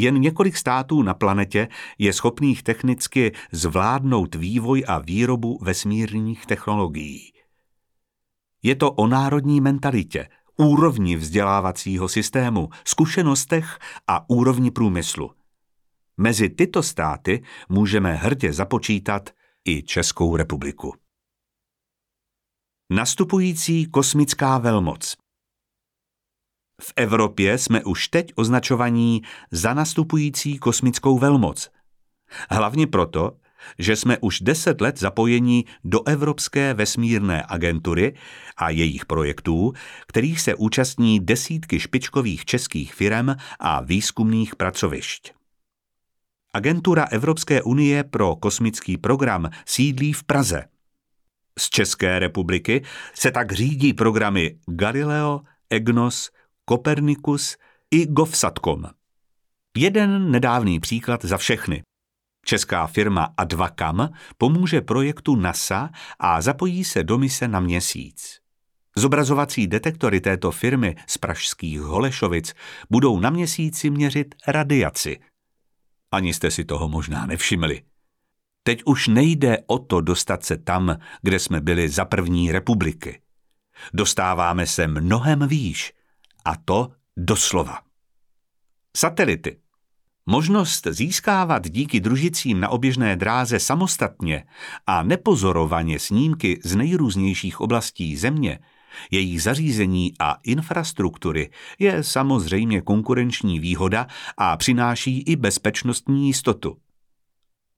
Jen 0.00 0.20
několik 0.20 0.56
států 0.56 1.02
na 1.02 1.14
planetě 1.14 1.68
je 1.98 2.12
schopných 2.12 2.62
technicky 2.62 3.32
zvládnout 3.52 4.34
vývoj 4.34 4.84
a 4.88 4.98
výrobu 4.98 5.58
vesmírných 5.62 6.46
technologií. 6.46 7.32
Je 8.62 8.76
to 8.76 8.92
o 8.92 9.06
národní 9.06 9.60
mentalitě, 9.60 10.28
úrovni 10.56 11.16
vzdělávacího 11.16 12.08
systému, 12.08 12.68
zkušenostech 12.84 13.78
a 14.06 14.30
úrovni 14.30 14.70
průmyslu. 14.70 15.30
Mezi 16.16 16.48
tyto 16.48 16.82
státy 16.82 17.42
můžeme 17.68 18.14
hrdě 18.14 18.52
započítat 18.52 19.30
i 19.64 19.82
Českou 19.82 20.36
republiku. 20.36 20.94
Nastupující 22.90 23.86
kosmická 23.86 24.58
velmoc 24.58 25.16
v 26.80 26.92
Evropě 26.96 27.58
jsme 27.58 27.84
už 27.84 28.08
teď 28.08 28.32
označovaní 28.34 29.22
za 29.50 29.74
nastupující 29.74 30.58
kosmickou 30.58 31.18
velmoc. 31.18 31.70
Hlavně 32.50 32.86
proto, 32.86 33.32
že 33.78 33.96
jsme 33.96 34.18
už 34.18 34.40
deset 34.40 34.80
let 34.80 34.98
zapojení 34.98 35.64
do 35.84 36.08
Evropské 36.08 36.74
vesmírné 36.74 37.44
agentury 37.48 38.14
a 38.56 38.70
jejich 38.70 39.06
projektů, 39.06 39.72
kterých 40.06 40.40
se 40.40 40.54
účastní 40.54 41.20
desítky 41.20 41.80
špičkových 41.80 42.44
českých 42.44 42.94
firm 42.94 43.28
a 43.60 43.80
výzkumných 43.80 44.56
pracovišť. 44.56 45.32
Agentura 46.54 47.04
Evropské 47.04 47.62
unie 47.62 48.04
pro 48.04 48.36
kosmický 48.36 48.96
program 48.96 49.50
sídlí 49.66 50.12
v 50.12 50.24
Praze. 50.24 50.64
Z 51.58 51.68
České 51.68 52.18
republiky 52.18 52.84
se 53.14 53.30
tak 53.30 53.52
řídí 53.52 53.92
programy 53.92 54.58
Galileo, 54.66 55.40
EGNOS, 55.70 56.30
Kopernikus 56.68 57.56
i 57.90 58.06
Govsatcom. 58.06 58.84
Jeden 59.76 60.30
nedávný 60.30 60.80
příklad 60.80 61.24
za 61.24 61.38
všechny. 61.38 61.82
Česká 62.44 62.86
firma 62.86 63.34
Advacam 63.36 64.08
pomůže 64.38 64.80
projektu 64.80 65.36
NASA 65.36 65.90
a 66.18 66.40
zapojí 66.40 66.84
se 66.84 67.02
do 67.04 67.18
mise 67.18 67.48
na 67.48 67.60
měsíc. 67.60 68.40
Zobrazovací 68.96 69.66
detektory 69.66 70.20
této 70.20 70.50
firmy 70.50 70.96
z 71.06 71.18
pražských 71.18 71.80
Holešovic 71.80 72.54
budou 72.90 73.20
na 73.20 73.30
měsíci 73.30 73.90
měřit 73.90 74.34
radiaci. 74.48 75.20
Ani 76.12 76.34
jste 76.34 76.50
si 76.50 76.64
toho 76.64 76.88
možná 76.88 77.26
nevšimli. 77.26 77.82
Teď 78.62 78.82
už 78.84 79.08
nejde 79.08 79.58
o 79.66 79.78
to 79.78 80.00
dostat 80.00 80.44
se 80.44 80.56
tam, 80.56 80.96
kde 81.22 81.38
jsme 81.38 81.60
byli 81.60 81.88
za 81.88 82.04
první 82.04 82.52
republiky. 82.52 83.20
Dostáváme 83.94 84.66
se 84.66 84.86
mnohem 84.86 85.48
výš 85.48 85.97
a 86.48 86.56
to 86.64 86.90
doslova. 87.16 87.78
Satelity. 88.96 89.56
Možnost 90.26 90.86
získávat 90.90 91.68
díky 91.70 92.00
družicím 92.00 92.60
na 92.60 92.68
oběžné 92.68 93.16
dráze 93.16 93.60
samostatně 93.60 94.44
a 94.86 95.02
nepozorovaně 95.02 95.98
snímky 95.98 96.60
z 96.64 96.76
nejrůznějších 96.76 97.60
oblastí 97.60 98.16
Země, 98.16 98.58
jejich 99.10 99.42
zařízení 99.42 100.12
a 100.20 100.36
infrastruktury 100.42 101.50
je 101.78 102.04
samozřejmě 102.04 102.80
konkurenční 102.80 103.60
výhoda 103.60 104.06
a 104.36 104.56
přináší 104.56 105.18
i 105.20 105.36
bezpečnostní 105.36 106.26
jistotu. 106.26 106.76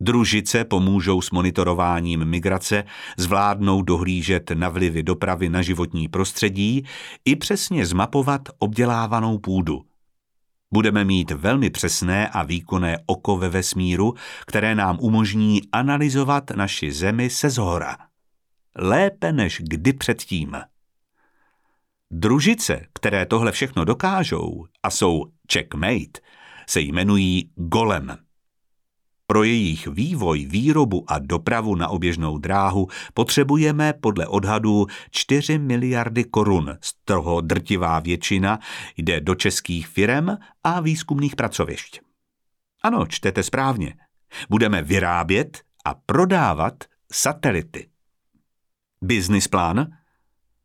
Družice 0.03 0.65
pomůžou 0.65 1.21
s 1.21 1.31
monitorováním 1.31 2.25
migrace, 2.25 2.85
zvládnou 3.17 3.83
dohlížet 3.83 4.51
na 4.51 4.69
vlivy 4.69 5.03
dopravy 5.03 5.49
na 5.49 5.63
životní 5.63 6.09
prostředí 6.09 6.85
i 7.25 7.37
přesně 7.37 7.87
zmapovat 7.87 8.49
obdělávanou 8.59 9.39
půdu. 9.39 9.83
Budeme 10.73 11.05
mít 11.05 11.31
velmi 11.31 11.71
přesné 11.71 12.29
a 12.29 12.43
výkonné 12.43 12.99
oko 13.07 13.37
ve 13.37 13.49
vesmíru, 13.49 14.15
které 14.47 14.75
nám 14.75 14.99
umožní 15.01 15.61
analyzovat 15.73 16.51
naši 16.51 16.93
zemi 16.93 17.31
se 17.31 17.51
zhora. 17.51 17.97
Lépe 18.77 19.33
než 19.33 19.63
kdy 19.65 19.93
předtím. 19.93 20.57
Družice, 22.11 22.87
které 22.95 23.27
tohle 23.27 23.53
všechno 23.53 23.85
dokážou 23.85 24.67
a 24.83 24.91
jsou 24.91 25.27
checkmate, 25.53 26.21
se 26.67 26.81
jmenují 26.81 27.51
golem. 27.55 28.17
Pro 29.31 29.43
jejich 29.43 29.87
vývoj, 29.87 30.47
výrobu 30.47 31.05
a 31.07 31.19
dopravu 31.19 31.75
na 31.75 31.89
oběžnou 31.89 32.39
dráhu 32.39 32.89
potřebujeme 33.15 33.93
podle 33.93 34.27
odhadů 34.27 34.87
4 35.11 35.59
miliardy 35.59 36.25
korun, 36.25 36.79
z 36.81 36.95
toho 37.05 37.41
drtivá 37.41 38.01
většina 38.01 38.59
jde 38.97 39.21
do 39.21 39.35
českých 39.35 39.89
firm 39.89 40.29
a 40.65 40.81
výzkumných 40.81 41.37
pracovišť. 41.37 42.01
Ano, 42.83 43.07
čtete 43.07 43.43
správně. 43.43 43.95
Budeme 44.49 44.83
vyrábět 44.83 45.63
a 45.85 45.95
prodávat 45.95 46.85
satelity. 47.13 47.89
Business 49.03 49.49
plán 49.49 49.87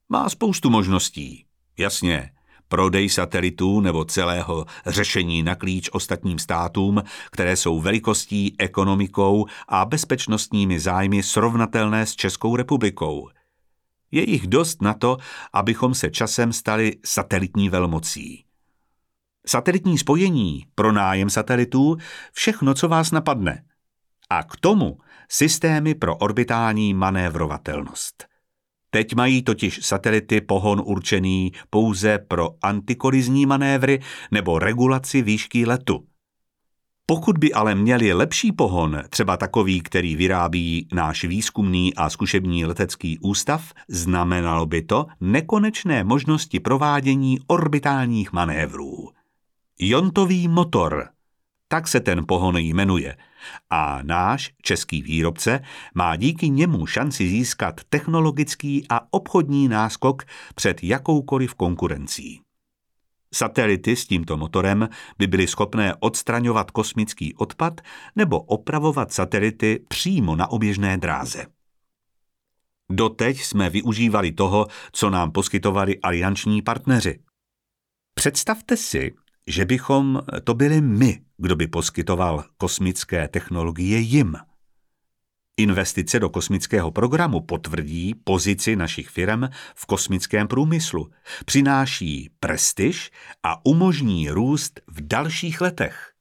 má 0.10 0.30
spoustu 0.30 0.70
možností. 0.70 1.46
Jasně, 1.78 2.32
prodej 2.68 3.10
satelitů 3.10 3.80
nebo 3.82 4.06
celého 4.06 4.66
řešení 4.86 5.44
na 5.44 5.56
klíč 5.56 5.90
ostatním 5.94 6.40
státům, 6.40 7.04
které 7.32 7.56
jsou 7.58 7.82
velikostí, 7.82 8.56
ekonomikou 8.60 9.46
a 9.68 9.86
bezpečnostními 9.86 10.80
zájmy 10.80 11.24
srovnatelné 11.24 12.06
s 12.06 12.16
Českou 12.16 12.56
republikou. 12.56 13.30
Je 14.12 14.30
jich 14.30 14.48
dost 14.48 14.82
na 14.82 14.94
to, 14.94 15.18
abychom 15.54 15.96
se 15.96 16.10
časem 16.10 16.54
stali 16.54 16.94
satelitní 17.06 17.70
velmocí. 17.70 18.46
Satelitní 19.48 19.98
spojení, 19.98 20.66
pronájem 20.76 21.30
satelitů, 21.30 21.98
všechno, 22.32 22.74
co 22.74 22.88
vás 22.88 23.12
napadne. 23.12 23.64
A 24.30 24.44
k 24.44 24.56
tomu 24.56 24.98
systémy 25.30 25.96
pro 25.96 26.18
orbitální 26.18 26.94
manévrovatelnost– 26.94 28.26
Teď 28.96 29.16
mají 29.16 29.44
totiž 29.44 29.80
satelity 29.82 30.42
pohon 30.42 30.82
určený 30.86 31.52
pouze 31.70 32.18
pro 32.18 32.50
antikolizní 32.62 33.46
manévry 33.46 34.00
nebo 34.32 34.60
regulaci 34.60 35.22
výšky 35.22 35.66
letu. 35.66 36.06
Pokud 37.06 37.38
by 37.38 37.54
ale 37.54 37.76
měli 37.76 38.14
lepší 38.14 38.52
pohon, 38.52 39.04
třeba 39.10 39.38
takový, 39.38 39.82
který 39.82 40.16
vyrábí 40.16 40.88
náš 40.94 41.24
výzkumný 41.24 41.96
a 41.96 42.10
zkušební 42.10 42.66
letecký 42.66 43.20
ústav, 43.20 43.74
znamenalo 43.88 44.66
by 44.66 44.82
to 44.82 45.06
nekonečné 45.22 46.04
možnosti 46.04 46.60
provádění 46.60 47.40
orbitálních 47.48 48.34
manévrů. 48.34 49.10
Jontový 49.80 50.48
motor– 50.48 51.08
tak 51.68 51.88
se 51.88 52.00
ten 52.00 52.26
pohon 52.28 52.58
jmenuje. 52.58 53.18
A 53.70 54.00
náš 54.02 54.52
český 54.62 55.02
výrobce 55.02 55.60
má 55.94 56.16
díky 56.16 56.50
němu 56.50 56.86
šanci 56.86 57.30
získat 57.30 57.82
technologický 57.90 58.86
a 58.90 59.14
obchodní 59.14 59.68
náskok 59.68 60.24
před 60.56 60.84
jakoukoliv 60.84 61.54
konkurencí. 61.54 62.42
Satelity 63.34 63.96
s 63.96 64.06
tímto 64.06 64.38
motorem 64.38 64.90
by 65.18 65.28
byly 65.28 65.48
schopné 65.48 65.96
odstraňovat 66.00 66.72
kosmický 66.72 67.34
odpad 67.34 67.82
nebo 68.16 68.40
opravovat 68.40 69.14
satelity 69.14 69.86
přímo 69.88 70.36
na 70.36 70.48
oběžné 70.48 70.98
dráze. 70.98 71.46
Doteď 72.92 73.38
jsme 73.38 73.70
využívali 73.70 74.32
toho, 74.32 74.68
co 74.92 75.10
nám 75.10 75.32
poskytovali 75.32 76.00
alianční 76.00 76.62
partneři. 76.62 77.20
Představte 78.14 78.78
si, 78.78 79.14
že 79.48 79.66
bychom 79.66 80.22
to 80.44 80.54
byli 80.54 80.82
my, 80.82 81.22
kdo 81.38 81.56
by 81.56 81.68
poskytoval 81.68 82.44
kosmické 82.58 83.28
technologie 83.28 84.00
jim. 84.00 84.36
Investice 85.58 86.20
do 86.20 86.30
kosmického 86.30 86.92
programu 86.92 87.42
potvrdí 87.42 88.16
pozici 88.24 88.76
našich 88.76 89.10
firm 89.10 89.44
v 89.76 89.86
kosmickém 89.86 90.48
průmyslu, 90.48 91.10
přináší 91.46 92.30
prestiž 92.40 93.12
a 93.44 93.66
umožní 93.66 94.30
růst 94.30 94.80
v 94.88 95.08
dalších 95.08 95.62
letech. 95.62 96.12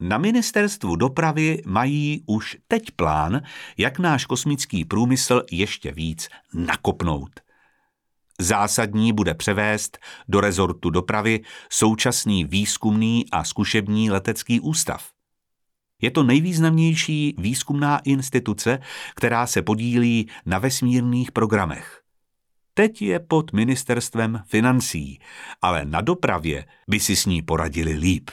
Na 0.00 0.18
ministerstvu 0.18 0.96
dopravy 0.96 1.62
mají 1.66 2.22
už 2.26 2.56
teď 2.68 2.90
plán, 2.90 3.42
jak 3.78 3.98
náš 3.98 4.26
kosmický 4.26 4.84
průmysl 4.84 5.42
ještě 5.50 5.92
víc 5.92 6.28
nakopnout. 6.54 7.43
Zásadní 8.40 9.12
bude 9.12 9.34
převést 9.34 9.98
do 10.28 10.40
rezortu 10.40 10.90
dopravy 10.90 11.40
současný 11.70 12.44
výzkumný 12.44 13.24
a 13.32 13.44
zkušební 13.44 14.10
letecký 14.10 14.60
ústav. 14.60 15.10
Je 16.02 16.10
to 16.10 16.22
nejvýznamnější 16.22 17.34
výzkumná 17.38 17.98
instituce, 17.98 18.78
která 19.14 19.46
se 19.46 19.62
podílí 19.62 20.30
na 20.46 20.58
vesmírných 20.58 21.32
programech. 21.32 22.00
Teď 22.74 23.02
je 23.02 23.20
pod 23.20 23.52
ministerstvem 23.52 24.42
financí, 24.46 25.20
ale 25.62 25.84
na 25.84 26.00
dopravě 26.00 26.66
by 26.88 27.00
si 27.00 27.16
s 27.16 27.26
ní 27.26 27.42
poradili 27.42 27.92
líp. 27.92 28.30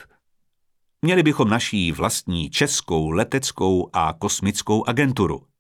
Měli 1.02 1.24
bychom 1.24 1.50
naší 1.50 1.92
vlastní 1.92 2.50
českou 2.50 3.10
leteckou 3.10 3.90
a 3.94 4.14
kosmickou 4.20 4.90
agenturu. 4.90 5.51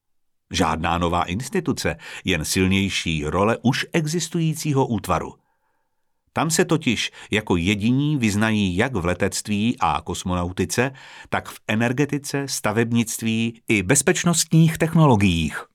Žádná 0.51 0.97
nová 0.97 1.23
instituce, 1.23 1.95
jen 2.25 2.45
silnější 2.45 3.25
role 3.25 3.57
už 3.61 3.85
existujícího 3.93 4.87
útvaru. 4.87 5.33
Tam 6.33 6.49
se 6.49 6.65
totiž 6.65 7.11
jako 7.31 7.55
jediní 7.55 8.17
vyznají 8.17 8.77
jak 8.77 8.95
v 8.95 9.05
letectví 9.05 9.77
a 9.79 10.01
kosmonautice, 10.01 10.91
tak 11.29 11.49
v 11.49 11.59
energetice, 11.67 12.47
stavebnictví 12.47 13.61
i 13.67 13.83
bezpečnostních 13.83 14.77
technologiích. 14.77 15.65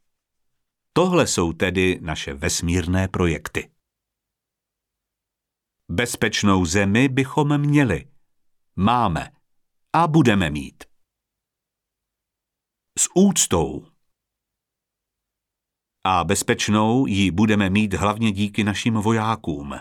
Tohle 0.92 1.26
jsou 1.26 1.52
tedy 1.52 1.98
naše 2.02 2.34
vesmírné 2.34 3.08
projekty. 3.08 3.70
Bezpečnou 5.88 6.64
zemi 6.64 7.08
bychom 7.08 7.58
měli. 7.58 8.08
Máme. 8.76 9.30
A 9.92 10.06
budeme 10.06 10.50
mít. 10.50 10.84
S 12.98 13.08
úctou. 13.14 13.86
A 16.08 16.24
bezpečnou 16.24 17.06
ji 17.06 17.30
budeme 17.30 17.70
mít 17.70 17.94
hlavně 17.94 18.32
díky 18.32 18.64
našim 18.64 18.94
vojákům. 18.94 19.74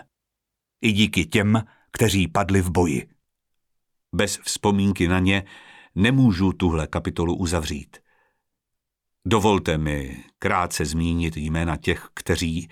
I 0.80 0.92
díky 0.92 1.26
těm, 1.26 1.64
kteří 1.92 2.28
padli 2.28 2.62
v 2.62 2.70
boji. 2.70 3.08
Bez 4.14 4.38
vzpomínky 4.44 5.08
na 5.08 5.18
ně 5.18 5.44
nemůžu 5.94 6.52
tuhle 6.52 6.86
kapitolu 6.86 7.36
uzavřít. 7.36 7.96
Dovolte 9.26 9.78
mi 9.78 10.24
krátce 10.38 10.84
zmínit 10.84 11.36
jména 11.36 11.76
těch, 11.76 12.08
kteří, 12.14 12.68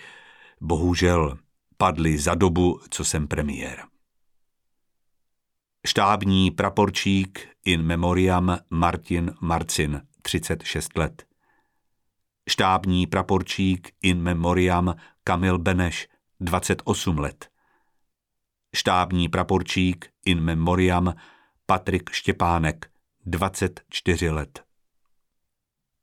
bohužel, 0.61 1.39
padli 1.77 2.19
za 2.19 2.35
dobu, 2.35 2.81
co 2.91 3.05
jsem 3.05 3.29
premiér. 3.29 3.85
Štábní 5.87 6.51
praporčík 6.51 7.49
in 7.65 7.83
memoriam 7.83 8.59
Martin 8.71 9.35
Marcin, 9.41 10.03
36 10.23 10.97
let. 10.97 11.34
Štábní 12.49 13.07
praporčík 13.07 13.93
in 14.03 14.23
memoriam 14.23 14.95
Kamil 15.25 15.59
Beneš, 15.59 16.09
28 16.41 17.19
let. 17.19 17.49
Štábní 18.75 19.29
praporčík 19.29 20.11
in 20.25 20.41
memoriam 20.41 21.15
Patrik 21.67 22.11
Štěpánek, 22.11 22.91
24 23.27 24.31
let. 24.31 24.65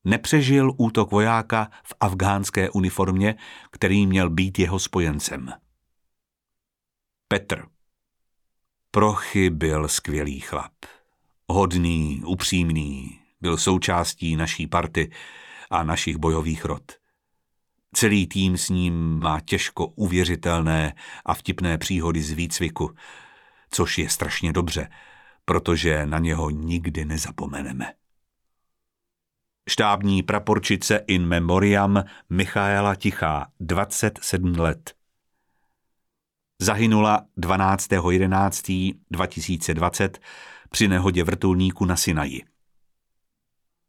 Nepřežil 0.04 0.72
útok 0.76 1.10
vojáka 1.10 1.70
v 1.84 1.94
afgánské 2.00 2.70
uniformě, 2.70 3.34
který 3.70 4.06
měl 4.06 4.30
být 4.30 4.58
jeho 4.58 4.78
spojencem. 4.78 5.52
Petr 7.28 7.66
Prochy 8.90 9.50
byl 9.50 9.88
skvělý 9.88 10.40
chlap. 10.40 10.72
Hodný, 11.48 12.22
upřímný, 12.26 13.20
byl 13.40 13.56
součástí 13.56 14.36
naší 14.36 14.66
party 14.66 15.10
a 15.70 15.82
našich 15.84 16.16
bojových 16.16 16.64
rod. 16.64 17.01
Celý 17.94 18.26
tým 18.26 18.58
s 18.58 18.68
ním 18.68 19.18
má 19.18 19.40
těžko 19.40 19.86
uvěřitelné 19.86 20.94
a 21.24 21.34
vtipné 21.34 21.78
příhody 21.78 22.22
z 22.22 22.30
výcviku, 22.30 22.94
což 23.70 23.98
je 23.98 24.08
strašně 24.08 24.52
dobře, 24.52 24.88
protože 25.44 26.06
na 26.06 26.18
něho 26.18 26.50
nikdy 26.50 27.04
nezapomeneme. 27.04 27.92
Štábní 29.70 30.22
praporčice 30.22 31.04
in 31.06 31.26
memoriam 31.26 32.04
Michaela 32.30 32.94
Tichá, 32.94 33.46
27 33.60 34.58
let 34.58 34.94
zahynula 36.62 37.26
12.11.2020 37.38 40.10
při 40.70 40.88
nehodě 40.88 41.24
vrtulníku 41.24 41.84
na 41.84 41.96
Sinaji. 41.96 42.42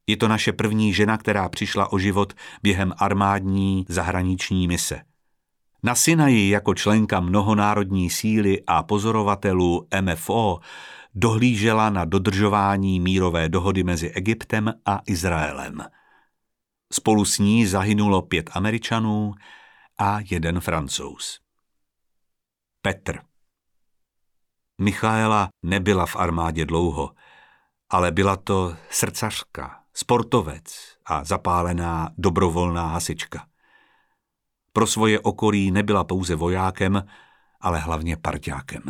Je 0.08 0.18
to 0.18 0.28
naše 0.28 0.54
první 0.54 0.94
žena, 0.94 1.18
která 1.18 1.50
přišla 1.50 1.92
o 1.94 2.00
život 2.00 2.34
během 2.64 2.94
armádní 2.98 3.86
zahraniční 3.90 4.68
mise. 4.68 5.02
Na 5.84 5.96
Sinaji 5.96 6.50
jako 6.50 6.74
členka 6.74 7.20
mnohonárodní 7.20 8.10
síly 8.10 8.64
a 8.68 8.84
pozorovatelů 8.84 9.88
MFO 10.02 10.60
dohlížela 11.16 11.90
na 11.90 12.06
dodržování 12.06 13.00
mírové 13.00 13.50
dohody 13.50 13.84
mezi 13.84 14.10
Egyptem 14.10 14.74
a 14.86 15.02
Izraelem. 15.06 15.84
Spolu 16.94 17.26
s 17.26 17.40
ní 17.40 17.66
zahynulo 17.66 18.22
pět 18.22 18.50
Američanů 18.54 19.34
a 19.98 20.20
jeden 20.32 20.60
Francouz. 20.60 21.40
Petr. 22.82 23.20
Michaela 24.82 25.50
nebyla 25.64 26.06
v 26.06 26.16
armádě 26.16 26.66
dlouho, 26.66 27.12
ale 27.90 28.12
byla 28.12 28.36
to 28.36 28.76
srdcařka, 28.90 29.83
sportovec 29.94 30.98
a 31.06 31.24
zapálená 31.24 32.10
dobrovolná 32.18 32.88
hasička. 32.88 33.48
Pro 34.74 34.88
svoje 34.88 35.20
okolí 35.20 35.72
nebyla 35.72 36.04
pouze 36.04 36.36
vojákem, 36.36 37.08
ale 37.62 37.80
hlavně 37.80 38.18
parťákem. 38.18 38.84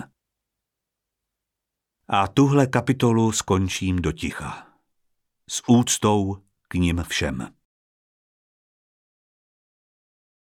A 2.08 2.28
tuhle 2.28 2.68
kapitolu 2.68 3.32
skončím 3.32 4.02
do 4.02 4.12
ticha. 4.12 4.68
S 5.50 5.64
úctou 5.68 6.38
k 6.68 6.74
ním 6.74 7.04
všem. 7.08 7.54